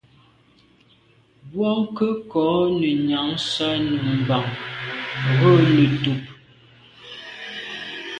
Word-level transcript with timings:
Bwɔ́ŋkə́ʼ 1.51 2.17
kɔ̌ 2.31 2.45
nə̀ 2.79 2.95
nyǎŋsá 3.07 3.67
nú 3.89 3.99
mbàŋ 4.19 4.45
rə̌ 5.39 5.55
nə̀tùp. 5.75 6.21